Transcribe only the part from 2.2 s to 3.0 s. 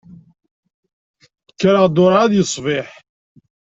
yeṣbiḥ.